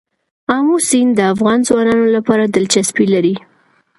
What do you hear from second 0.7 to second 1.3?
سیند د